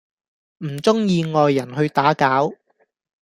[0.63, 2.55] 唔鍾意外人去打攪